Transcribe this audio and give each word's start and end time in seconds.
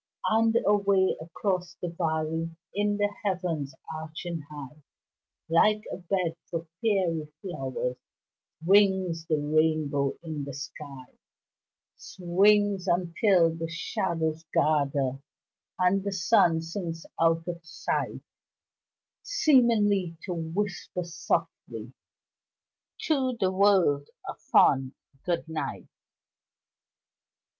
And 0.27 0.57
away 0.65 1.15
across 1.21 1.75
the 1.79 1.89
valley 1.89 2.49
In 2.73 2.97
the 2.97 3.13
heavens 3.23 3.75
arching 3.95 4.41
high, 4.49 4.81
Like 5.47 5.83
a 5.93 5.97
bed 5.97 6.35
for 6.49 6.65
fairy 6.81 7.31
flowers 7.39 7.97
Swings 8.63 9.27
the 9.27 9.37
rainbow 9.37 10.17
in 10.23 10.43
the 10.43 10.55
sky 10.55 11.05
Swings 11.97 12.87
until 12.87 13.53
the 13.55 13.69
shadows 13.69 14.43
gather 14.51 15.19
And 15.77 16.03
the 16.03 16.13
sun 16.13 16.61
sinks 16.61 17.05
out 17.21 17.47
of 17.47 17.63
sight, 17.63 18.21
Seemingly 19.21 20.17
to 20.23 20.33
whisper 20.33 21.03
softly 21.03 21.93
To 23.03 23.37
the 23.39 23.51
world 23.51 24.09
a 24.27 24.33
fond 24.33 24.93
good 25.23 25.47
night. 25.47 25.85